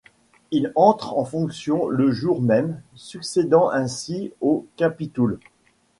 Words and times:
Il 0.49 0.71
entre 0.73 1.13
en 1.15 1.23
fonctions 1.25 1.87
le 1.87 2.09
jour 2.11 2.41
même, 2.41 2.81
succédant 2.95 3.69
ainsi 3.69 4.31
aux 4.41 4.65
capitouls. 4.75 5.37